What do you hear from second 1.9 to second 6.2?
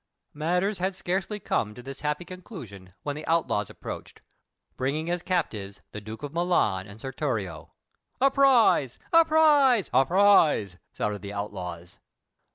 happy conclusion, when the outlaws approached, bringing as captives the